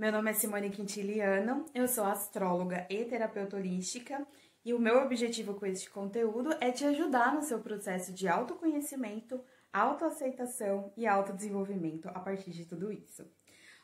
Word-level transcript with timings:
Meu 0.00 0.10
nome 0.10 0.30
é 0.30 0.32
Simone 0.32 0.70
Quintiliano, 0.70 1.66
eu 1.74 1.86
sou 1.86 2.04
astróloga 2.04 2.86
e 2.88 3.04
terapeuta 3.04 3.58
holística 3.58 4.26
e 4.64 4.72
o 4.72 4.78
meu 4.78 4.96
objetivo 5.02 5.52
com 5.52 5.66
este 5.66 5.90
conteúdo 5.90 6.56
é 6.58 6.72
te 6.72 6.86
ajudar 6.86 7.34
no 7.34 7.42
seu 7.42 7.60
processo 7.60 8.10
de 8.10 8.26
autoconhecimento, 8.26 9.38
autoaceitação 9.70 10.90
e 10.96 11.06
autodesenvolvimento 11.06 12.08
a 12.08 12.18
partir 12.18 12.50
de 12.50 12.64
tudo 12.64 12.90
isso. 12.90 13.30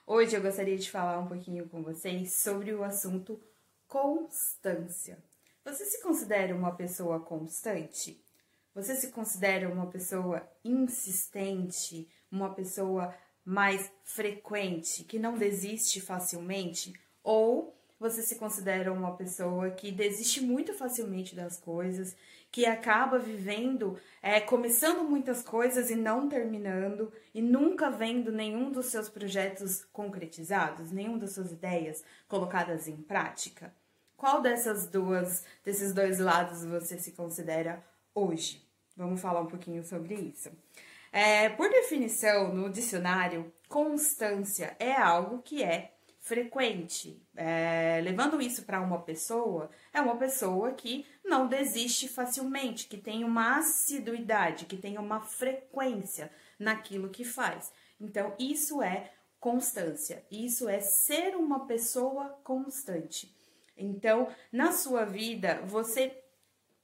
Hoje 0.07 0.35
eu 0.35 0.41
gostaria 0.41 0.79
de 0.79 0.91
falar 0.91 1.19
um 1.19 1.27
pouquinho 1.27 1.69
com 1.69 1.83
vocês 1.83 2.37
sobre 2.37 2.73
o 2.73 2.83
assunto 2.83 3.39
constância. 3.87 5.23
Você 5.67 5.85
se 5.85 6.01
considera 6.03 6.57
uma 6.57 6.75
pessoa 6.75 7.21
constante? 7.21 8.25
Você 8.75 8.95
se 8.95 9.11
considera 9.11 9.69
uma 9.69 9.91
pessoa 9.91 10.51
insistente, 10.65 12.09
uma 12.33 12.55
pessoa 12.55 13.15
mais 13.47 13.93
frequente, 14.03 15.05
que 15.05 15.21
não 15.21 15.39
desiste 15.39 16.01
facilmente, 16.01 16.93
ou 17.23 17.73
você 17.99 18.21
se 18.21 18.35
considera 18.35 18.93
uma 18.93 19.17
pessoa 19.17 19.71
que 19.71 19.93
desiste 19.93 20.41
muito 20.41 20.75
facilmente 20.75 21.35
das 21.35 21.57
coisas, 21.57 22.17
que 22.51 22.67
acaba 22.67 23.19
vivendo, 23.19 23.99
é, 24.21 24.41
começando 24.41 25.09
muitas 25.09 25.43
coisas 25.43 25.91
e 25.91 25.95
não 25.95 26.29
terminando, 26.29 27.13
e 27.33 27.41
nunca 27.41 27.89
vendo 27.89 28.33
nenhum 28.33 28.73
dos 28.73 28.87
seus 28.87 29.09
projetos 29.09 29.85
concretizados, 29.93 30.91
nenhum 30.91 31.17
das 31.17 31.33
suas 31.33 31.53
ideias 31.53 32.03
colocadas 32.27 32.89
em 32.89 32.97
prática? 32.97 33.73
Qual 34.17 34.43
dessas 34.43 34.89
duas, 34.89 35.45
desses 35.65 35.93
dois 35.93 36.19
lados 36.19 36.65
você 36.65 36.99
se 36.99 37.13
considera 37.13 37.85
hoje? 38.15 38.67
Vamos 38.97 39.21
falar 39.21 39.41
um 39.43 39.47
pouquinho 39.47 39.85
sobre 39.85 40.15
isso. 40.15 40.51
É, 41.13 41.49
por 41.51 41.69
definição, 41.71 42.53
no 42.55 42.71
dicionário, 42.71 43.53
constância 43.69 44.77
é 44.79 44.93
algo 44.93 45.43
que 45.43 45.63
é 45.63 45.97
frequente. 46.27 47.23
É, 47.37 48.01
levando 48.03 48.41
isso 48.41 48.65
para 48.65 48.81
uma 48.81 49.01
pessoa, 49.01 49.71
é 49.95 50.01
uma 50.01 50.17
pessoa 50.17 50.73
que 50.73 51.07
não 51.25 51.47
desiste 51.47 52.09
facilmente, 52.09 52.89
que 52.89 52.97
tem 52.97 53.23
uma 53.23 53.59
assiduidade, 53.59 54.65
que 54.65 54.77
tem 54.77 54.99
uma 54.99 55.21
frequência 55.21 56.31
naquilo 56.59 57.11
que 57.11 57.25
faz. 57.25 57.73
Então, 58.01 58.35
isso 58.39 58.83
é 58.83 59.13
constância, 59.39 60.25
isso 60.29 60.69
é 60.69 60.81
ser 60.81 61.37
uma 61.37 61.67
pessoa 61.67 62.31
constante. 62.43 63.33
Então, 63.77 64.29
na 64.51 64.73
sua 64.73 65.05
vida, 65.05 65.63
você 65.65 66.25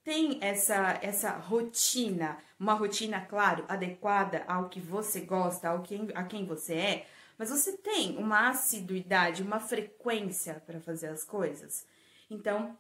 tem 0.05 0.39
essa, 0.41 0.99
essa 1.03 1.31
rotina, 1.31 2.39
uma 2.63 2.75
rotina, 2.75 3.21
claro, 3.21 3.65
adequada 3.69 4.45
ao 4.47 4.69
que 4.69 4.79
você 4.79 5.21
gosta, 5.21 5.69
ao 5.69 5.83
que, 5.83 5.99
a 6.15 6.23
quem 6.23 6.47
você 6.47 6.75
é, 6.75 7.07
mas 7.37 7.51
você 7.51 7.77
tem 7.77 8.17
uma 8.17 8.51
assiduidade, 8.51 9.43
uma 9.43 9.59
frequência 9.59 10.63
para 10.65 10.81
fazer 10.81 11.09
as 11.09 11.25
coisas. 11.25 11.85
Então, 12.31 12.79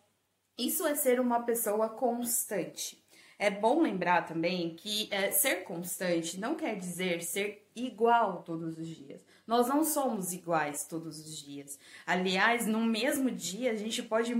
isso 0.56 0.86
é 0.86 0.94
ser 0.94 1.19
uma 1.19 1.42
pessoa 1.42 1.88
constante. 1.88 3.03
É 3.36 3.50
bom 3.50 3.83
lembrar 3.83 4.25
também 4.25 4.77
que 4.77 5.08
é, 5.10 5.33
ser 5.33 5.64
constante 5.64 6.38
não 6.38 6.55
quer 6.55 6.77
dizer 6.77 7.20
ser 7.20 7.69
igual 7.75 8.44
todos 8.44 8.78
os 8.78 8.86
dias. 8.86 9.20
Nós 9.44 9.66
não 9.66 9.83
somos 9.83 10.33
iguais 10.33 10.86
todos 10.86 11.19
os 11.19 11.36
dias. 11.36 11.77
Aliás, 12.06 12.66
no 12.69 12.78
mesmo 12.84 13.33
dia 13.33 13.72
a 13.72 13.75
gente 13.75 14.00
pode 14.00 14.33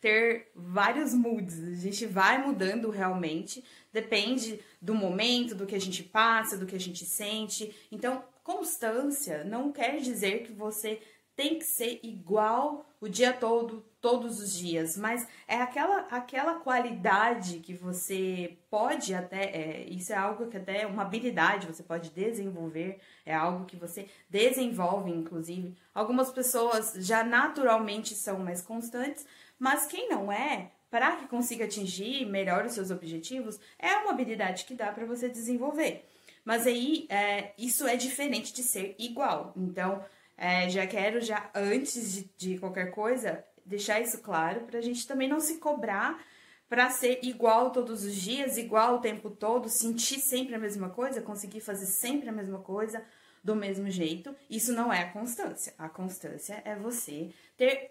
ter 0.00 0.50
vários 0.54 1.12
moods. 1.14 1.58
A 1.58 1.74
gente 1.74 2.06
vai 2.06 2.44
mudando 2.44 2.90
realmente, 2.90 3.64
depende 3.92 4.60
do 4.80 4.94
momento, 4.94 5.54
do 5.54 5.66
que 5.66 5.74
a 5.74 5.80
gente 5.80 6.02
passa, 6.02 6.56
do 6.56 6.66
que 6.66 6.76
a 6.76 6.80
gente 6.80 7.04
sente. 7.04 7.74
Então, 7.90 8.22
constância 8.42 9.44
não 9.44 9.72
quer 9.72 9.98
dizer 10.00 10.44
que 10.44 10.52
você 10.52 11.00
tem 11.36 11.58
que 11.58 11.64
ser 11.64 12.00
igual 12.02 12.86
o 13.00 13.08
dia 13.08 13.32
todo, 13.32 13.84
todos 14.00 14.40
os 14.40 14.56
dias, 14.56 14.96
mas 14.96 15.26
é 15.46 15.56
aquela, 15.56 16.00
aquela 16.10 16.54
qualidade 16.54 17.58
que 17.58 17.74
você 17.74 18.56
pode 18.70 19.12
até, 19.14 19.44
é, 19.44 19.86
isso 19.88 20.12
é 20.12 20.16
algo 20.16 20.46
que 20.46 20.56
até 20.56 20.82
é 20.82 20.86
uma 20.86 21.02
habilidade 21.02 21.66
você 21.66 21.82
pode 21.82 22.10
desenvolver, 22.10 23.00
é 23.26 23.34
algo 23.34 23.64
que 23.64 23.76
você 23.76 24.08
desenvolve, 24.28 25.10
inclusive. 25.10 25.76
Algumas 25.94 26.30
pessoas 26.30 26.94
já 26.98 27.24
naturalmente 27.24 28.14
são 28.14 28.38
mais 28.38 28.62
constantes, 28.62 29.26
mas 29.58 29.86
quem 29.86 30.08
não 30.08 30.30
é, 30.30 30.70
para 30.90 31.16
que 31.16 31.26
consiga 31.26 31.64
atingir 31.64 32.24
melhor 32.24 32.64
os 32.64 32.72
seus 32.72 32.90
objetivos, 32.90 33.58
é 33.78 33.96
uma 33.96 34.12
habilidade 34.12 34.64
que 34.64 34.74
dá 34.74 34.92
para 34.92 35.04
você 35.04 35.28
desenvolver. 35.28 36.04
Mas 36.44 36.66
aí, 36.66 37.06
é, 37.10 37.52
isso 37.58 37.86
é 37.86 37.96
diferente 37.96 38.54
de 38.54 38.62
ser 38.62 38.94
igual. 38.98 39.52
Então, 39.56 40.02
é, 40.36 40.68
já 40.70 40.86
quero, 40.86 41.20
já 41.20 41.50
antes 41.54 42.14
de, 42.14 42.30
de 42.36 42.58
qualquer 42.58 42.92
coisa, 42.92 43.44
deixar 43.68 44.00
isso 44.00 44.18
claro 44.18 44.62
para 44.62 44.78
a 44.78 44.82
gente 44.82 45.06
também 45.06 45.28
não 45.28 45.40
se 45.40 45.58
cobrar 45.58 46.22
para 46.68 46.90
ser 46.90 47.20
igual 47.22 47.70
todos 47.70 48.04
os 48.04 48.14
dias, 48.14 48.58
igual 48.58 48.96
o 48.96 49.00
tempo 49.00 49.30
todo, 49.30 49.68
sentir 49.68 50.20
sempre 50.20 50.54
a 50.54 50.58
mesma 50.58 50.90
coisa, 50.90 51.22
conseguir 51.22 51.60
fazer 51.60 51.86
sempre 51.86 52.28
a 52.28 52.32
mesma 52.32 52.58
coisa, 52.58 53.02
do 53.42 53.56
mesmo 53.56 53.90
jeito. 53.90 54.34
Isso 54.50 54.72
não 54.72 54.92
é 54.92 55.02
a 55.02 55.12
constância. 55.12 55.74
A 55.78 55.88
constância 55.88 56.60
é 56.64 56.76
você 56.76 57.32
ter 57.56 57.88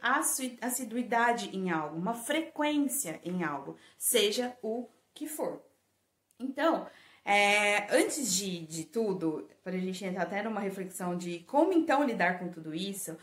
assiduidade 0.61 1.55
em 1.55 1.71
algo, 1.71 1.97
uma 1.97 2.13
frequência 2.13 3.19
em 3.23 3.43
algo, 3.43 3.75
seja 3.97 4.55
o 4.61 4.87
que 5.13 5.27
for. 5.27 5.61
Então, 6.39 6.87
é, 7.25 7.87
antes 7.93 8.33
de, 8.33 8.65
de 8.67 8.85
tudo, 8.85 9.49
para 9.63 9.75
a 9.75 9.79
gente 9.79 10.05
entrar 10.05 10.23
até 10.23 10.43
numa 10.43 10.61
reflexão 10.61 11.17
de 11.17 11.39
como 11.39 11.73
então 11.73 12.03
lidar 12.03 12.39
com 12.39 12.49
tudo 12.49 12.73
isso, 12.73 13.17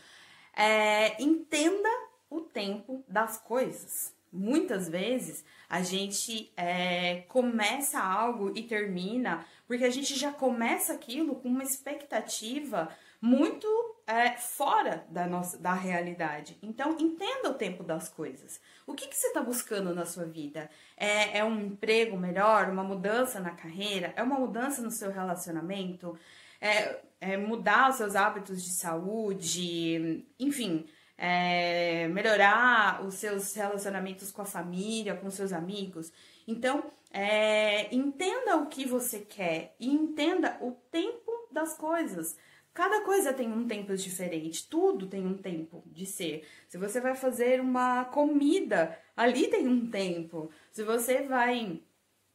é, 0.55 1.21
entenda 1.21 1.89
o 2.35 2.41
tempo 2.41 3.03
das 3.07 3.37
coisas. 3.37 4.13
Muitas 4.31 4.89
vezes 4.89 5.45
a 5.69 5.81
gente 5.81 6.51
é, 6.57 7.21
começa 7.29 7.99
algo 7.99 8.51
e 8.53 8.63
termina 8.63 9.45
porque 9.65 9.85
a 9.85 9.89
gente 9.89 10.13
já 10.13 10.31
começa 10.31 10.93
aquilo 10.93 11.35
com 11.35 11.47
uma 11.47 11.63
expectativa 11.63 12.89
muito 13.21 13.67
é, 14.05 14.31
fora 14.37 15.05
da 15.09 15.25
nossa 15.25 15.57
da 15.57 15.73
realidade. 15.73 16.57
Então, 16.61 16.95
entenda 16.99 17.49
o 17.49 17.53
tempo 17.53 17.83
das 17.83 18.07
coisas. 18.09 18.59
O 18.85 18.93
que, 18.93 19.07
que 19.07 19.15
você 19.15 19.27
está 19.27 19.41
buscando 19.41 19.95
na 19.95 20.05
sua 20.05 20.25
vida? 20.25 20.69
É, 20.95 21.39
é 21.39 21.43
um 21.43 21.59
emprego 21.59 22.17
melhor, 22.17 22.69
uma 22.69 22.83
mudança 22.83 23.39
na 23.39 23.51
carreira? 23.51 24.13
É 24.15 24.21
uma 24.21 24.39
mudança 24.39 24.81
no 24.81 24.91
seu 24.91 25.11
relacionamento? 25.11 26.17
É, 26.61 26.99
é 27.19 27.37
mudar 27.37 27.89
os 27.89 27.95
seus 27.95 28.15
hábitos 28.15 28.63
de 28.63 28.69
saúde? 28.69 30.25
Enfim, 30.39 30.85
é, 31.17 32.07
melhorar 32.09 33.05
os 33.05 33.15
seus 33.15 33.53
relacionamentos 33.53 34.31
com 34.31 34.41
a 34.41 34.45
família, 34.45 35.15
com 35.15 35.29
seus 35.29 35.53
amigos. 35.53 36.11
Então, 36.47 36.91
é, 37.11 37.93
entenda 37.95 38.57
o 38.57 38.67
que 38.67 38.85
você 38.85 39.19
quer 39.19 39.75
e 39.79 39.89
entenda 39.89 40.57
o 40.61 40.71
tempo 40.91 41.31
das 41.51 41.77
coisas. 41.77 42.35
Cada 42.73 43.01
coisa 43.05 43.33
tem 43.33 43.49
um 43.49 43.65
tempo 43.65 43.95
diferente, 43.95 44.67
tudo 44.67 45.07
tem 45.07 45.25
um 45.25 45.37
tempo 45.37 45.81
de 45.85 46.05
ser. 46.05 46.45
Se 46.67 46.77
você 46.77 46.99
vai 46.99 47.15
fazer 47.15 47.61
uma 47.61 48.03
comida, 48.05 48.99
ali 49.15 49.47
tem 49.47 49.65
um 49.65 49.89
tempo. 49.89 50.51
Se 50.73 50.83
você 50.83 51.21
vai 51.21 51.81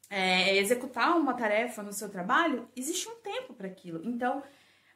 é, 0.09 0.57
executar 0.57 1.15
uma 1.15 1.35
tarefa 1.35 1.83
no 1.83 1.93
seu 1.93 2.09
trabalho, 2.09 2.67
existe 2.75 3.07
um 3.07 3.17
tempo 3.17 3.53
para 3.53 3.69
aquilo. 3.69 4.01
Então, 4.03 4.43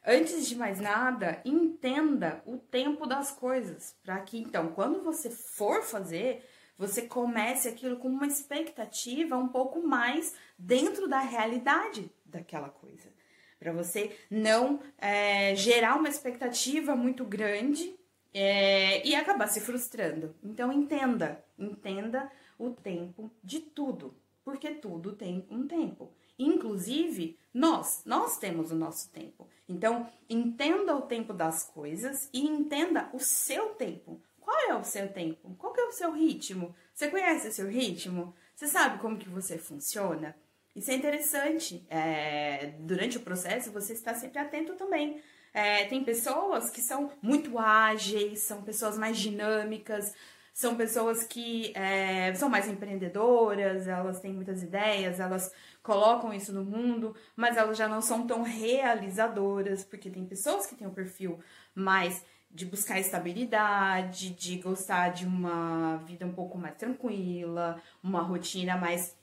antes 0.05 0.47
de 0.47 0.55
mais 0.55 0.79
nada, 0.79 1.41
entenda 1.43 2.41
o 2.45 2.57
tempo 2.57 3.05
das 3.05 3.31
coisas, 3.31 3.95
para 4.03 4.19
que 4.21 4.37
então, 4.37 4.69
quando 4.69 5.03
você 5.03 5.29
for 5.29 5.83
fazer, 5.83 6.43
você 6.77 7.03
comece 7.03 7.67
aquilo 7.67 7.97
com 7.97 8.07
uma 8.07 8.27
expectativa 8.27 9.37
um 9.37 9.47
pouco 9.47 9.85
mais 9.85 10.33
dentro 10.57 11.07
da 11.07 11.19
realidade 11.19 12.11
daquela 12.25 12.69
coisa. 12.69 13.13
Para 13.57 13.71
você 13.71 14.15
não 14.29 14.79
é, 14.97 15.55
gerar 15.55 15.95
uma 15.95 16.09
expectativa 16.09 16.95
muito 16.95 17.23
grande 17.23 17.95
é, 18.33 19.05
e 19.07 19.15
acabar 19.15 19.47
se 19.47 19.61
frustrando. 19.61 20.35
Então, 20.43 20.71
entenda, 20.71 21.43
entenda 21.57 22.29
o 22.59 22.71
tempo 22.71 23.31
de 23.41 23.61
tudo, 23.61 24.13
porque 24.43 24.71
tudo 24.71 25.13
tem 25.13 25.47
um 25.49 25.65
tempo. 25.65 26.11
Inclusive, 26.37 27.37
nós, 27.53 28.01
nós 28.05 28.37
temos 28.37 28.71
o 28.71 28.75
nosso 28.75 29.09
tempo. 29.11 29.47
Então, 29.67 30.09
entenda 30.29 30.95
o 30.95 31.01
tempo 31.01 31.33
das 31.33 31.63
coisas 31.63 32.29
e 32.33 32.45
entenda 32.45 33.09
o 33.13 33.19
seu 33.19 33.69
tempo. 33.69 34.21
Qual 34.39 34.57
é 34.69 34.75
o 34.75 34.83
seu 34.83 35.11
tempo? 35.11 35.55
Qual 35.57 35.73
é 35.75 35.85
o 35.85 35.91
seu 35.91 36.11
ritmo? 36.11 36.75
Você 36.93 37.07
conhece 37.07 37.47
o 37.47 37.51
seu 37.51 37.67
ritmo? 37.67 38.35
Você 38.55 38.67
sabe 38.67 38.99
como 38.99 39.17
que 39.17 39.29
você 39.29 39.57
funciona? 39.57 40.35
Isso 40.75 40.91
é 40.91 40.95
interessante. 40.95 41.85
É, 41.89 42.73
durante 42.79 43.17
o 43.17 43.21
processo, 43.21 43.71
você 43.71 43.93
está 43.93 44.13
sempre 44.13 44.39
atento 44.39 44.73
também. 44.73 45.21
É, 45.53 45.85
tem 45.85 46.03
pessoas 46.03 46.69
que 46.69 46.81
são 46.81 47.11
muito 47.21 47.57
ágeis, 47.57 48.41
são 48.41 48.61
pessoas 48.61 48.97
mais 48.97 49.17
dinâmicas, 49.17 50.13
são 50.55 50.73
pessoas 50.77 51.25
que 51.25 51.73
é, 51.75 52.33
são 52.33 52.47
mais 52.47 52.65
empreendedoras, 52.69 53.89
elas 53.89 54.21
têm 54.21 54.31
muitas 54.31 54.63
ideias, 54.63 55.19
elas 55.19 55.53
colocam 55.83 56.33
isso 56.33 56.53
no 56.53 56.63
mundo, 56.63 57.13
mas 57.35 57.57
elas 57.57 57.77
já 57.77 57.89
não 57.89 58.01
são 58.01 58.25
tão 58.25 58.41
realizadoras, 58.41 59.83
porque 59.83 60.09
tem 60.09 60.25
pessoas 60.25 60.65
que 60.65 60.73
têm 60.73 60.87
um 60.87 60.93
perfil 60.93 61.37
mais 61.75 62.23
de 62.49 62.65
buscar 62.65 62.97
estabilidade, 63.01 64.29
de 64.29 64.55
gostar 64.59 65.09
de 65.09 65.25
uma 65.25 65.97
vida 65.97 66.25
um 66.25 66.31
pouco 66.31 66.57
mais 66.57 66.75
tranquila, 66.77 67.81
uma 68.01 68.21
rotina 68.21 68.77
mais 68.77 69.13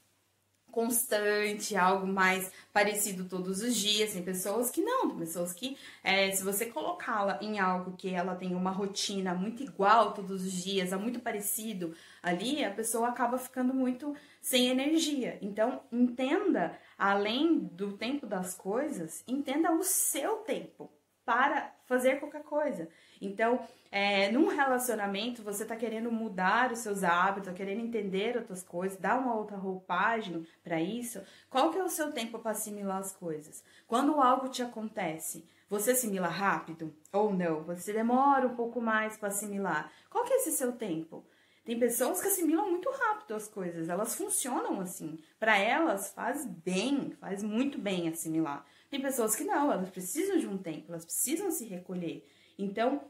constante, 0.72 1.76
algo 1.76 2.06
mais 2.06 2.50
parecido 2.72 3.26
todos 3.26 3.62
os 3.62 3.76
dias. 3.76 4.14
Tem 4.14 4.22
pessoas 4.24 4.70
que 4.70 4.82
não, 4.82 5.10
tem 5.10 5.18
pessoas 5.18 5.52
que, 5.52 5.76
é, 6.02 6.32
se 6.32 6.42
você 6.42 6.66
colocá-la 6.66 7.38
em 7.40 7.60
algo 7.60 7.96
que 7.96 8.08
ela 8.12 8.34
tem 8.34 8.54
uma 8.56 8.72
rotina 8.72 9.34
muito 9.34 9.62
igual 9.62 10.12
todos 10.12 10.42
os 10.44 10.52
dias, 10.52 10.92
é 10.92 10.96
muito 10.96 11.20
parecido 11.20 11.94
ali, 12.20 12.64
a 12.64 12.70
pessoa 12.70 13.08
acaba 13.08 13.38
ficando 13.38 13.72
muito 13.72 14.16
sem 14.40 14.68
energia. 14.68 15.38
Então, 15.40 15.82
entenda, 15.92 16.76
além 16.98 17.58
do 17.58 17.92
tempo 17.92 18.26
das 18.26 18.54
coisas, 18.54 19.22
entenda 19.28 19.70
o 19.70 19.84
seu 19.84 20.38
tempo 20.38 20.90
para 21.24 21.72
fazer 21.86 22.18
qualquer 22.18 22.42
coisa. 22.42 22.88
Então, 23.20 23.60
é, 23.90 24.30
num 24.30 24.48
relacionamento, 24.48 25.42
você 25.42 25.64
tá 25.64 25.76
querendo 25.76 26.10
mudar 26.10 26.72
os 26.72 26.80
seus 26.80 27.04
hábitos, 27.04 27.50
tá 27.50 27.54
querendo 27.54 27.80
entender 27.80 28.36
outras 28.36 28.62
coisas, 28.62 28.98
dar 28.98 29.18
uma 29.18 29.34
outra 29.34 29.56
roupagem 29.56 30.46
para 30.64 30.80
isso. 30.80 31.20
Qual 31.50 31.70
que 31.70 31.78
é 31.78 31.84
o 31.84 31.88
seu 31.88 32.12
tempo 32.12 32.38
para 32.38 32.52
assimilar 32.52 32.98
as 32.98 33.12
coisas? 33.12 33.62
Quando 33.86 34.20
algo 34.20 34.48
te 34.48 34.62
acontece, 34.62 35.44
você 35.68 35.92
assimila 35.92 36.28
rápido 36.28 36.94
ou 37.12 37.32
não? 37.32 37.62
Você 37.64 37.92
demora 37.92 38.46
um 38.46 38.56
pouco 38.56 38.80
mais 38.80 39.16
para 39.16 39.28
assimilar. 39.28 39.90
Qual 40.10 40.24
que 40.24 40.32
é 40.32 40.36
esse 40.36 40.52
seu 40.52 40.72
tempo? 40.72 41.24
Tem 41.64 41.78
pessoas 41.78 42.20
que 42.20 42.26
assimilam 42.26 42.68
muito 42.68 42.90
rápido 42.90 43.34
as 43.34 43.46
coisas, 43.46 43.88
elas 43.88 44.16
funcionam 44.16 44.80
assim. 44.80 45.18
Para 45.38 45.56
elas 45.56 46.12
faz 46.12 46.44
bem, 46.44 47.12
faz 47.20 47.42
muito 47.42 47.78
bem 47.78 48.08
assimilar. 48.08 48.66
Tem 48.92 49.00
pessoas 49.00 49.34
que 49.34 49.44
não, 49.44 49.72
elas 49.72 49.88
precisam 49.88 50.36
de 50.36 50.46
um 50.46 50.58
tempo, 50.58 50.92
elas 50.92 51.06
precisam 51.06 51.50
se 51.50 51.64
recolher. 51.64 52.28
Então, 52.58 53.00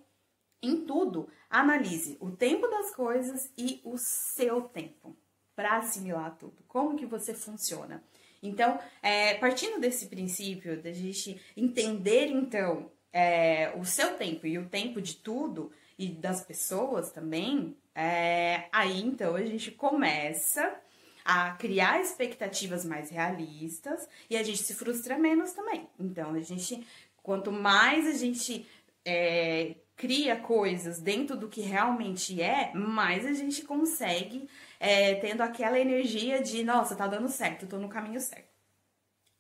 em 0.63 0.87
tudo, 0.87 1.29
analise 1.51 2.17
o 2.21 2.31
tempo 2.31 2.69
das 2.69 2.95
coisas 2.95 3.53
e 3.59 3.81
o 3.85 3.99
seu 3.99 4.61
tempo 4.61 5.17
para 5.57 5.79
assimilar 5.79 6.39
tudo. 6.39 6.63
Como 6.69 6.95
que 6.95 7.05
você 7.05 7.35
funciona? 7.35 8.01
Então, 8.41 8.79
é, 9.03 9.35
partindo 9.39 9.81
desse 9.81 10.07
princípio, 10.07 10.81
da 10.81 10.93
gente 10.93 11.41
entender 11.57 12.29
então 12.29 12.93
é, 13.13 13.75
o 13.77 13.85
seu 13.85 14.17
tempo 14.17 14.47
e 14.47 14.59
o 14.59 14.69
tempo 14.69 15.03
de 15.03 15.17
tudo 15.17 15.73
e 15.99 16.11
das 16.11 16.45
pessoas 16.45 17.11
também, 17.11 17.77
é, 17.93 18.69
aí 18.71 19.03
então 19.03 19.35
a 19.35 19.45
gente 19.45 19.73
começa 19.73 20.81
a 21.25 21.53
criar 21.53 22.01
expectativas 22.01 22.85
mais 22.85 23.11
realistas 23.11 24.09
e 24.29 24.37
a 24.37 24.43
gente 24.43 24.63
se 24.63 24.75
frustra 24.75 25.19
menos 25.19 25.53
também. 25.53 25.89
Então, 25.99 26.33
a 26.33 26.41
gente, 26.41 26.87
quanto 27.23 27.53
mais 27.53 28.07
a 28.07 28.13
gente 28.13 28.67
é, 29.05 29.77
cria 29.97 30.37
coisas 30.37 31.01
dentro 31.01 31.37
do 31.37 31.49
que 31.49 31.61
realmente 31.61 32.41
é, 32.41 32.73
mais 32.75 33.25
a 33.27 33.33
gente 33.33 33.63
consegue 33.63 34.49
é, 34.81 35.15
tendo 35.17 35.43
aquela 35.43 35.79
energia 35.79 36.43
de, 36.43 36.65
nossa, 36.65 36.97
tá 36.97 37.07
dando 37.07 37.29
certo, 37.29 37.67
tô 37.67 37.79
no 37.79 37.89
caminho 37.89 38.21
certo. 38.21 38.51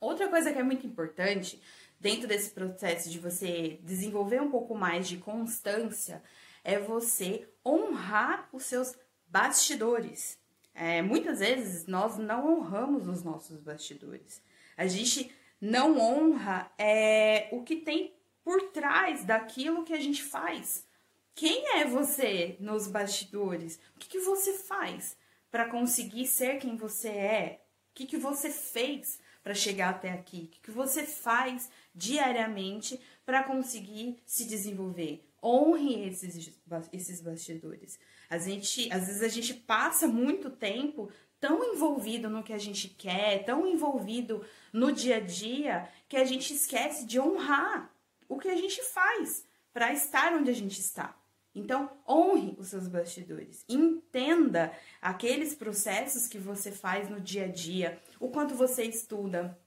Outra 0.01 0.29
coisa 0.29 0.53
que 0.53 0.59
é 0.59 0.63
muito 0.63 0.87
importante 0.87 1.61
dentro 1.99 2.27
desse 2.27 2.51
processo 2.51 3.09
de 3.09 3.19
você 3.19 3.79
desenvolver 3.83 4.41
um 4.41 4.51
pouco 4.51 4.75
mais 4.75 5.09
de 5.09 5.17
constância 5.17 6.23
é 6.65 6.79
você 6.79 7.49
honrar 7.65 8.49
os 8.53 8.65
seus 8.65 8.95
bastidores. 9.27 10.42
É, 10.75 11.03
muitas 11.03 11.41
vezes 11.41 11.87
nós 11.87 12.17
não 12.19 12.59
honramos 12.59 13.07
os 13.09 13.23
nossos 13.23 13.61
bastidores. 13.61 14.43
A 14.77 14.87
gente 14.87 15.31
não 15.61 15.99
honra 15.99 16.71
é, 16.79 17.49
o 17.53 17.63
que 17.63 17.77
tem 17.77 18.15
por 18.43 18.71
trás 18.71 19.25
daquilo 19.25 19.85
que 19.85 19.93
a 19.93 20.01
gente 20.01 20.23
faz. 20.23 20.87
Quem 21.35 21.79
é 21.79 21.85
você 21.85 22.57
nos 22.61 22.87
bastidores? 22.87 23.79
O 23.95 23.99
que, 23.99 24.09
que 24.09 24.19
você 24.19 24.53
faz 24.55 25.17
para 25.51 25.69
conseguir 25.69 26.27
ser 26.27 26.59
quem 26.59 26.77
você 26.77 27.09
é? 27.09 27.65
O 27.91 27.95
que, 27.95 28.07
que 28.07 28.17
você 28.17 28.51
fez 28.51 29.21
para 29.43 29.55
chegar 29.55 29.91
até 29.91 30.11
aqui? 30.11 30.45
O 30.45 30.49
que, 30.49 30.61
que 30.61 30.71
você 30.71 31.05
faz 31.05 31.71
diariamente 31.95 33.01
para 33.25 33.43
conseguir 33.43 34.19
se 34.25 34.47
desenvolver? 34.47 35.29
Honre 35.43 36.07
esses, 36.09 36.59
esses 36.93 37.21
bastidores. 37.21 37.99
A 38.33 38.39
gente, 38.39 38.91
às 38.91 39.09
vezes 39.09 39.23
a 39.23 39.29
gente 39.29 39.53
passa 39.53 40.09
muito 40.09 40.49
tempo 40.49 41.11
tão 41.39 41.63
envolvido 41.63 42.31
no 42.31 42.43
que 42.43 42.55
a 42.55 42.57
gente 42.57 42.89
quer, 42.89 43.45
tão 43.45 43.67
envolvido 43.67 44.43
no 44.73 44.91
dia 44.91 45.17
a 45.17 45.21
dia, 45.21 45.87
que 46.09 46.17
a 46.17 46.25
gente 46.25 46.55
esquece 46.55 47.05
de 47.05 47.21
honrar 47.21 47.95
o 48.27 48.39
que 48.39 48.49
a 48.49 48.57
gente 48.57 48.83
faz 48.85 49.45
para 49.71 49.93
estar 49.93 50.33
onde 50.33 50.51
a 50.51 50.55
gente 50.55 50.81
está. 50.81 51.15
Então, 51.55 51.91
honre 52.09 52.55
os 52.57 52.69
seus 52.69 52.89
bastidores. 52.89 53.67
Entenda 53.69 54.73
aqueles 55.03 55.55
processos 55.55 56.27
que 56.27 56.39
você 56.39 56.73
faz 56.73 57.11
no 57.11 57.21
dia 57.21 57.45
a 57.45 57.49
dia, 57.49 58.01
o 58.19 58.31
quanto 58.31 58.55
você 58.55 58.85
estuda, 58.85 59.59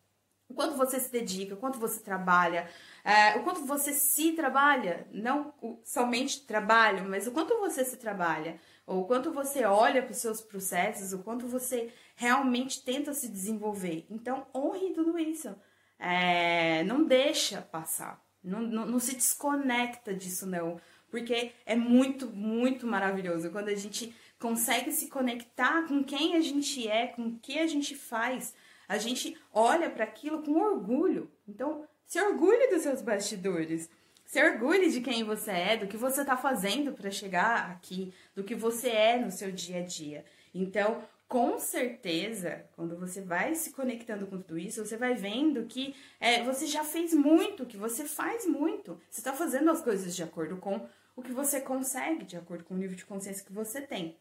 o 0.49 0.55
quanto 0.55 0.75
você 0.75 0.99
se 0.99 1.11
dedica, 1.11 1.53
o 1.53 1.57
quanto 1.57 1.77
você 1.77 1.99
trabalha, 1.99 2.67
é, 3.05 3.37
o 3.37 3.43
quanto 3.43 3.63
você 3.63 3.93
se 3.93 4.31
trabalha, 4.31 5.07
não 5.11 5.53
somente 5.83 6.41
trabalho, 6.41 7.07
mas 7.07 7.27
o 7.27 7.31
quanto 7.31 7.55
você 7.59 7.85
se 7.85 7.97
trabalha, 7.97 8.59
ou 8.87 9.01
o 9.01 9.05
quanto 9.05 9.31
você 9.31 9.63
olha 9.63 10.01
para 10.01 10.11
os 10.11 10.17
seus 10.17 10.41
processos, 10.41 11.13
o 11.13 11.19
quanto 11.19 11.47
você 11.47 11.93
realmente 12.15 12.83
tenta 12.83 13.13
se 13.13 13.27
desenvolver. 13.27 14.07
Então, 14.09 14.47
honre 14.55 14.91
tudo 14.91 15.19
isso. 15.19 15.55
É, 15.99 16.83
não 16.85 17.03
deixa 17.03 17.61
passar. 17.61 18.19
Não, 18.43 18.61
não, 18.61 18.87
não 18.87 18.99
se 18.99 19.13
desconecta 19.13 20.11
disso, 20.11 20.47
não. 20.47 20.81
Porque 21.11 21.51
é 21.63 21.75
muito, 21.75 22.27
muito 22.31 22.87
maravilhoso 22.87 23.51
quando 23.51 23.69
a 23.69 23.75
gente 23.75 24.15
consegue 24.39 24.91
se 24.91 25.09
conectar 25.09 25.87
com 25.87 26.03
quem 26.03 26.35
a 26.35 26.39
gente 26.39 26.87
é, 26.87 27.05
com 27.05 27.27
o 27.27 27.39
que 27.39 27.59
a 27.59 27.67
gente 27.67 27.95
faz. 27.95 28.55
A 28.87 28.97
gente 28.97 29.37
olha 29.53 29.91
para 29.91 30.05
aquilo 30.05 30.41
com 30.41 30.59
orgulho. 30.59 31.31
Então, 31.47 31.87
se 32.05 32.19
orgulhe 32.21 32.67
dos 32.67 32.83
seus 32.83 33.01
bastidores. 33.01 33.89
Se 34.25 34.43
orgulhe 34.43 34.91
de 34.91 35.01
quem 35.01 35.23
você 35.23 35.51
é, 35.51 35.77
do 35.77 35.87
que 35.87 35.97
você 35.97 36.21
está 36.21 36.35
fazendo 36.35 36.93
para 36.93 37.11
chegar 37.11 37.71
aqui, 37.71 38.13
do 38.33 38.43
que 38.43 38.55
você 38.55 38.89
é 38.89 39.19
no 39.19 39.31
seu 39.31 39.51
dia 39.51 39.79
a 39.79 39.83
dia. 39.83 40.25
Então, 40.53 41.03
com 41.27 41.57
certeza, 41.57 42.65
quando 42.75 42.97
você 42.97 43.21
vai 43.21 43.55
se 43.55 43.71
conectando 43.71 44.27
com 44.27 44.41
tudo 44.41 44.57
isso, 44.59 44.85
você 44.85 44.97
vai 44.97 45.15
vendo 45.15 45.65
que 45.65 45.95
é, 46.19 46.43
você 46.43 46.67
já 46.67 46.83
fez 46.83 47.13
muito, 47.13 47.65
que 47.65 47.77
você 47.77 48.05
faz 48.05 48.45
muito. 48.45 48.99
Você 49.09 49.21
está 49.21 49.33
fazendo 49.33 49.69
as 49.71 49.81
coisas 49.81 50.15
de 50.15 50.23
acordo 50.23 50.57
com 50.57 50.87
o 51.15 51.21
que 51.21 51.31
você 51.31 51.61
consegue, 51.61 52.25
de 52.25 52.37
acordo 52.37 52.63
com 52.63 52.73
o 52.73 52.77
nível 52.77 52.95
de 52.95 53.05
consciência 53.05 53.45
que 53.45 53.53
você 53.53 53.81
tem. 53.81 54.17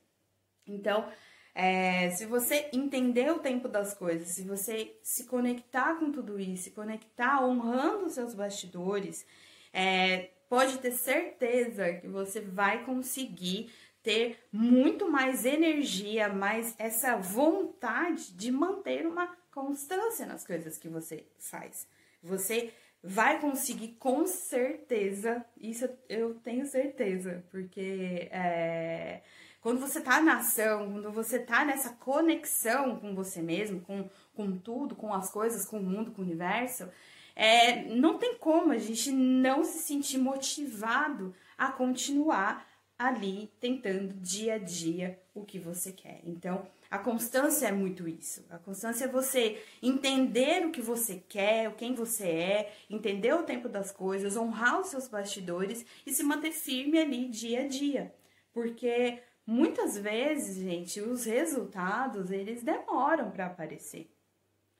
Então, 0.66 1.10
é, 1.54 2.10
se 2.10 2.26
você 2.26 2.68
entender 2.72 3.30
o 3.30 3.38
tempo 3.38 3.68
das 3.68 3.94
coisas, 3.94 4.28
se 4.28 4.42
você 4.42 4.96
se 5.02 5.24
conectar 5.24 5.94
com 5.94 6.10
tudo 6.10 6.40
isso, 6.40 6.64
se 6.64 6.70
conectar 6.72 7.44
honrando 7.44 8.06
os 8.06 8.14
seus 8.14 8.34
bastidores, 8.34 9.24
é, 9.72 10.30
pode 10.48 10.78
ter 10.78 10.92
certeza 10.92 11.94
que 11.94 12.08
você 12.08 12.40
vai 12.40 12.84
conseguir 12.84 13.70
ter 14.02 14.38
muito 14.52 15.10
mais 15.10 15.44
energia, 15.44 16.28
mais 16.28 16.74
essa 16.78 17.16
vontade 17.16 18.34
de 18.34 18.50
manter 18.50 19.06
uma 19.06 19.26
constância 19.52 20.26
nas 20.26 20.44
coisas 20.46 20.76
que 20.76 20.88
você 20.88 21.24
faz. 21.38 21.88
Você 22.22 22.72
vai 23.02 23.40
conseguir 23.40 23.96
com 23.98 24.26
certeza, 24.26 25.44
isso 25.56 25.88
eu 26.08 26.34
tenho 26.34 26.66
certeza, 26.66 27.44
porque 27.50 28.28
é, 28.30 29.22
quando 29.64 29.80
você 29.80 29.98
tá 29.98 30.20
na 30.20 30.36
ação, 30.36 30.92
quando 30.92 31.10
você 31.10 31.38
tá 31.38 31.64
nessa 31.64 31.88
conexão 31.88 32.96
com 32.96 33.14
você 33.14 33.40
mesmo, 33.40 33.80
com, 33.80 34.10
com 34.34 34.58
tudo, 34.58 34.94
com 34.94 35.14
as 35.14 35.30
coisas, 35.30 35.64
com 35.64 35.78
o 35.78 35.82
mundo, 35.82 36.10
com 36.10 36.20
o 36.20 36.24
universo, 36.26 36.86
é, 37.34 37.82
não 37.86 38.18
tem 38.18 38.36
como 38.36 38.72
a 38.72 38.76
gente 38.76 39.10
não 39.10 39.64
se 39.64 39.78
sentir 39.78 40.18
motivado 40.18 41.34
a 41.56 41.72
continuar 41.72 42.68
ali 42.98 43.50
tentando 43.58 44.12
dia 44.12 44.56
a 44.56 44.58
dia 44.58 45.18
o 45.34 45.42
que 45.42 45.58
você 45.58 45.92
quer. 45.92 46.20
Então, 46.24 46.66
a 46.90 46.98
constância 46.98 47.66
é 47.66 47.72
muito 47.72 48.06
isso. 48.06 48.44
A 48.50 48.58
constância 48.58 49.06
é 49.06 49.08
você 49.08 49.64
entender 49.82 50.66
o 50.66 50.72
que 50.72 50.82
você 50.82 51.24
quer, 51.26 51.74
quem 51.76 51.94
você 51.94 52.28
é, 52.28 52.72
entender 52.90 53.32
o 53.32 53.44
tempo 53.44 53.70
das 53.70 53.90
coisas, 53.90 54.36
honrar 54.36 54.78
os 54.82 54.88
seus 54.88 55.08
bastidores 55.08 55.86
e 56.04 56.12
se 56.12 56.22
manter 56.22 56.52
firme 56.52 56.98
ali 56.98 57.30
dia 57.30 57.62
a 57.62 57.66
dia. 57.66 58.14
Porque 58.52 59.22
muitas 59.46 59.96
vezes, 59.98 60.56
gente, 60.56 61.00
os 61.00 61.24
resultados, 61.24 62.30
eles 62.30 62.62
demoram 62.62 63.30
para 63.30 63.46
aparecer. 63.46 64.10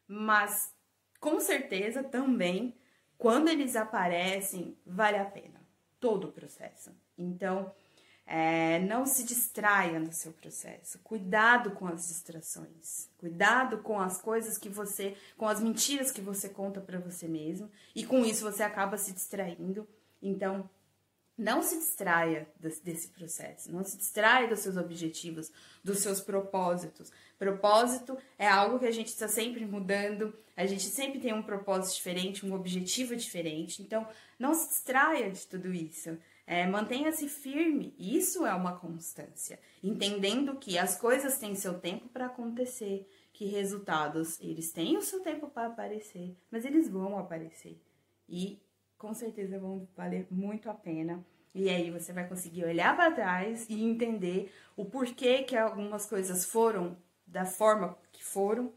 Mas 0.07 0.73
com 1.21 1.41
certeza 1.41 2.03
também 2.03 2.75
quando 3.17 3.49
eles 3.49 3.77
aparecem, 3.77 4.77
vale 4.87 5.17
a 5.17 5.25
pena 5.25 5.61
todo 6.01 6.29
o 6.29 6.33
processo. 6.33 6.91
Então, 7.17 7.73
é, 8.27 8.81
não 8.81 9.07
se 9.07 9.25
distraia 9.25 9.99
no 9.99 10.13
seu 10.13 10.33
processo. 10.33 10.99
Cuidado 10.99 11.71
com 11.71 11.87
as 11.87 12.09
distrações. 12.09 13.09
Cuidado 13.19 13.79
com 13.79 14.01
as 14.01 14.21
coisas 14.21 14.59
que 14.59 14.69
você, 14.69 15.17
com 15.37 15.47
as 15.47 15.61
mentiras 15.61 16.11
que 16.11 16.21
você 16.21 16.49
conta 16.49 16.81
para 16.81 16.99
você 16.99 17.29
mesmo. 17.29 17.71
E 17.95 18.05
com 18.05 18.25
isso 18.25 18.45
você 18.45 18.63
acaba 18.63 18.99
se 18.99 19.13
distraindo. 19.13 19.89
Então, 20.21 20.69
não 21.37 21.63
se 21.63 21.77
distraia 21.77 22.49
desse 22.61 23.09
processo, 23.09 23.73
não 23.73 23.85
se 23.85 23.97
distraia 23.97 24.49
dos 24.49 24.61
seus 24.61 24.77
objetivos, 24.77 25.51
dos 25.83 25.99
seus 25.99 26.21
propósitos. 26.21 27.11
Propósito 27.39 28.17
é 28.39 28.49
algo 28.49 28.79
que 28.79 28.87
a 28.87 28.91
gente 28.93 29.09
está 29.09 29.27
sempre 29.27 29.67
mudando, 29.67 30.33
a 30.57 30.65
gente 30.65 30.85
sempre 30.85 31.19
tem 31.19 31.35
um 31.35 31.43
propósito 31.43 31.97
diferente, 31.97 32.47
um 32.47 32.55
objetivo 32.55 33.17
diferente. 33.17 33.83
Então, 33.83 34.07
não 34.39 34.55
se 34.55 34.69
distraia 34.69 35.31
de 35.31 35.47
tudo 35.47 35.73
isso. 35.75 36.17
É, 36.47 36.67
Mantenha-se 36.67 37.29
firme, 37.29 37.95
isso 37.99 38.47
é 38.47 38.55
uma 38.55 38.77
constância. 38.79 39.59
Entendendo 39.83 40.57
que 40.57 40.79
as 40.79 40.97
coisas 40.97 41.39
têm 41.39 41.55
seu 41.55 41.81
tempo 41.81 42.09
para 42.09 42.27
acontecer, 42.27 43.09
que 43.33 43.47
resultados 43.47 44.39
eles 44.41 44.71
têm 44.71 44.97
o 44.97 45.03
seu 45.03 45.21
tempo 45.21 45.49
para 45.49 45.67
aparecer, 45.67 46.37
mas 46.51 46.65
eles 46.65 46.89
vão 46.89 47.19
aparecer. 47.19 47.81
E 48.29 48.61
com 48.99 49.15
certeza 49.15 49.59
vão 49.59 49.89
valer 49.97 50.27
muito 50.31 50.71
a 50.71 50.75
pena. 50.75 51.25
E 51.55 51.69
aí 51.69 51.91
você 51.91 52.13
vai 52.13 52.29
conseguir 52.29 52.65
olhar 52.65 52.97
para 52.97 53.13
trás 53.13 53.67
e 53.69 53.83
entender 53.83 54.53
o 54.77 54.85
porquê 54.85 55.45
que 55.45 55.57
algumas 55.57 56.07
coisas 56.07 56.45
foram 56.45 56.97
da 57.27 57.45
forma 57.45 57.97
que 58.13 58.25
foram. 58.25 58.73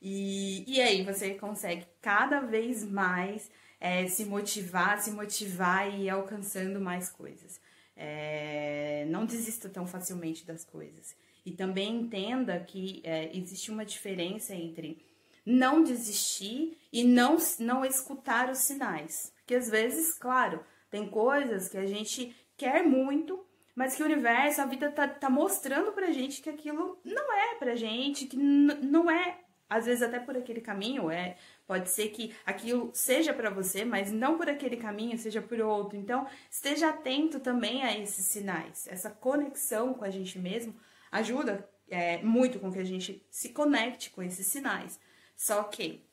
E, 0.00 0.64
e 0.66 0.80
aí 0.80 1.04
você 1.04 1.34
consegue 1.34 1.86
cada 2.00 2.40
vez 2.40 2.84
mais 2.84 3.50
é, 3.80 4.06
se 4.06 4.24
motivar, 4.24 5.00
se 5.00 5.10
motivar 5.10 5.92
e 5.92 6.04
ir 6.04 6.10
alcançando 6.10 6.80
mais 6.80 7.10
coisas. 7.10 7.60
É, 7.96 9.06
não 9.08 9.26
desista 9.26 9.68
tão 9.68 9.86
facilmente 9.86 10.46
das 10.46 10.64
coisas. 10.64 11.16
E 11.44 11.52
também 11.52 11.96
entenda 11.96 12.60
que 12.60 13.00
é, 13.04 13.36
existe 13.36 13.70
uma 13.70 13.84
diferença 13.84 14.54
entre 14.54 15.04
não 15.44 15.82
desistir 15.82 16.78
e 16.92 17.02
não, 17.02 17.36
não 17.58 17.84
escutar 17.84 18.50
os 18.50 18.58
sinais. 18.58 19.32
Porque 19.50 19.58
às 19.58 19.68
vezes, 19.68 20.14
claro, 20.14 20.64
tem 20.88 21.08
coisas 21.08 21.68
que 21.68 21.76
a 21.76 21.84
gente 21.84 22.32
quer 22.56 22.84
muito, 22.84 23.44
mas 23.74 23.96
que 23.96 24.02
o 24.04 24.06
universo, 24.06 24.60
a 24.60 24.64
vida 24.64 24.92
tá, 24.92 25.08
tá 25.08 25.28
mostrando 25.28 25.90
pra 25.90 26.12
gente 26.12 26.40
que 26.40 26.48
aquilo 26.48 27.00
não 27.04 27.32
é 27.32 27.56
pra 27.56 27.74
gente, 27.74 28.26
que 28.26 28.36
não 28.36 29.10
é, 29.10 29.40
às 29.68 29.86
vezes 29.86 30.04
até 30.04 30.20
por 30.20 30.36
aquele 30.36 30.60
caminho, 30.60 31.10
é, 31.10 31.36
pode 31.66 31.90
ser 31.90 32.10
que 32.10 32.32
aquilo 32.46 32.92
seja 32.94 33.34
para 33.34 33.50
você, 33.50 33.84
mas 33.84 34.12
não 34.12 34.38
por 34.38 34.48
aquele 34.48 34.76
caminho, 34.76 35.18
seja 35.18 35.42
por 35.42 35.60
outro. 35.60 35.98
Então, 35.98 36.28
esteja 36.48 36.90
atento 36.90 37.40
também 37.40 37.82
a 37.82 37.98
esses 37.98 38.26
sinais. 38.26 38.86
Essa 38.86 39.10
conexão 39.10 39.94
com 39.94 40.04
a 40.04 40.10
gente 40.10 40.38
mesmo 40.38 40.76
ajuda 41.10 41.68
é, 41.88 42.22
muito 42.22 42.60
com 42.60 42.70
que 42.70 42.78
a 42.78 42.84
gente 42.84 43.26
se 43.28 43.48
conecte 43.48 44.10
com 44.10 44.22
esses 44.22 44.46
sinais. 44.46 45.00
Só 45.34 45.64
que 45.64 46.08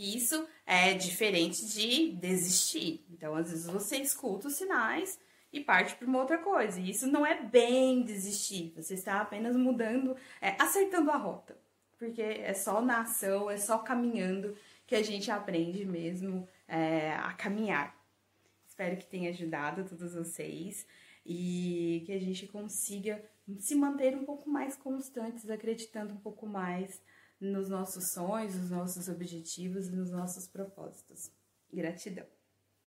isso 0.00 0.46
é 0.66 0.94
diferente 0.94 1.66
de 1.66 2.12
desistir. 2.12 3.04
Então, 3.10 3.34
às 3.34 3.50
vezes 3.50 3.66
você 3.66 3.96
escuta 3.96 4.48
os 4.48 4.54
sinais 4.54 5.18
e 5.52 5.60
parte 5.60 5.94
para 5.96 6.06
uma 6.06 6.20
outra 6.20 6.38
coisa. 6.38 6.80
E 6.80 6.90
isso 6.90 7.06
não 7.06 7.26
é 7.26 7.42
bem 7.42 8.02
desistir. 8.02 8.72
Você 8.76 8.94
está 8.94 9.20
apenas 9.20 9.56
mudando, 9.56 10.16
é, 10.40 10.54
acertando 10.58 11.10
a 11.10 11.16
rota. 11.16 11.58
Porque 11.98 12.22
é 12.22 12.54
só 12.54 12.80
na 12.80 13.02
ação, 13.02 13.50
é 13.50 13.58
só 13.58 13.78
caminhando 13.78 14.56
que 14.86 14.94
a 14.94 15.02
gente 15.02 15.30
aprende 15.30 15.84
mesmo 15.84 16.48
é, 16.66 17.12
a 17.12 17.32
caminhar. 17.34 17.94
Espero 18.66 18.96
que 18.96 19.06
tenha 19.06 19.30
ajudado 19.30 19.84
todos 19.84 20.14
vocês 20.14 20.86
e 21.26 22.02
que 22.06 22.12
a 22.12 22.18
gente 22.18 22.46
consiga 22.46 23.22
se 23.58 23.74
manter 23.74 24.16
um 24.16 24.24
pouco 24.24 24.48
mais 24.48 24.76
constantes, 24.76 25.50
acreditando 25.50 26.14
um 26.14 26.18
pouco 26.18 26.46
mais 26.46 27.02
nos 27.40 27.68
nossos 27.68 28.12
sonhos, 28.12 28.54
nos 28.54 28.70
nossos 28.70 29.08
objetivos 29.08 29.86
e 29.86 29.96
nos 29.96 30.10
nossos 30.10 30.46
propósitos. 30.46 31.30
Gratidão! 31.72 32.39